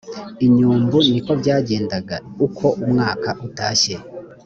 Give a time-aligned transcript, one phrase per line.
[0.45, 2.15] inyumbu ni ko byagendaga
[2.45, 3.95] uko umwaka utashye